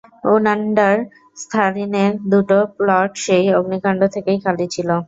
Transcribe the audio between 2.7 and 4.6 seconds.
plot সেই অগ্নিকাণ্ড থেকেই